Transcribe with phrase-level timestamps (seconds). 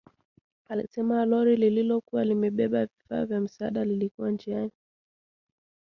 [0.69, 4.71] Alisema lori lililokuwa limebeba vifaa vya msaada lilikuwa njiani